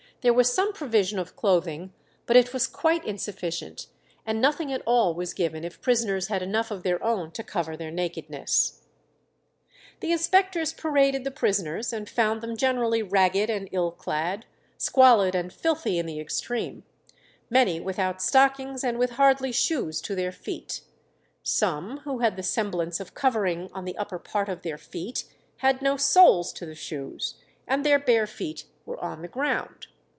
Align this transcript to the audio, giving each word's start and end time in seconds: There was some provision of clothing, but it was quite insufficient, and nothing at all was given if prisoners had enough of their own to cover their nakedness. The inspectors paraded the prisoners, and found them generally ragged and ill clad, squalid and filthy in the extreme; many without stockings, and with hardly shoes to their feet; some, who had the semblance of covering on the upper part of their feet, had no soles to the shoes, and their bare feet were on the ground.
There 0.23 0.33
was 0.35 0.53
some 0.53 0.71
provision 0.71 1.17
of 1.17 1.35
clothing, 1.35 1.93
but 2.27 2.37
it 2.37 2.53
was 2.53 2.67
quite 2.67 3.03
insufficient, 3.03 3.87
and 4.23 4.39
nothing 4.39 4.71
at 4.71 4.83
all 4.85 5.15
was 5.15 5.33
given 5.33 5.63
if 5.63 5.81
prisoners 5.81 6.27
had 6.27 6.43
enough 6.43 6.69
of 6.69 6.83
their 6.83 7.03
own 7.03 7.31
to 7.31 7.43
cover 7.43 7.75
their 7.75 7.89
nakedness. 7.89 8.83
The 9.99 10.11
inspectors 10.11 10.73
paraded 10.73 11.23
the 11.23 11.31
prisoners, 11.31 11.91
and 11.91 12.07
found 12.07 12.41
them 12.41 12.55
generally 12.55 13.01
ragged 13.01 13.49
and 13.49 13.67
ill 13.71 13.89
clad, 13.89 14.45
squalid 14.77 15.33
and 15.33 15.51
filthy 15.51 15.97
in 15.97 16.05
the 16.05 16.19
extreme; 16.19 16.83
many 17.49 17.79
without 17.79 18.21
stockings, 18.21 18.83
and 18.83 18.99
with 18.99 19.13
hardly 19.13 19.51
shoes 19.51 19.99
to 20.01 20.13
their 20.13 20.31
feet; 20.31 20.81
some, 21.41 22.01
who 22.03 22.19
had 22.19 22.35
the 22.35 22.43
semblance 22.43 22.99
of 22.99 23.15
covering 23.15 23.71
on 23.73 23.85
the 23.85 23.97
upper 23.97 24.19
part 24.19 24.49
of 24.49 24.61
their 24.61 24.77
feet, 24.77 25.23
had 25.57 25.81
no 25.81 25.97
soles 25.97 26.53
to 26.53 26.67
the 26.67 26.75
shoes, 26.75 27.39
and 27.67 27.83
their 27.83 27.97
bare 27.97 28.27
feet 28.27 28.65
were 28.85 29.03
on 29.03 29.23
the 29.23 29.27
ground. 29.27 29.87